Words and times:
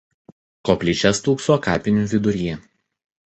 Koplyčia 0.69 1.11
stūkso 1.17 1.59
kapinių 1.67 2.07
viduryje. 2.13 2.57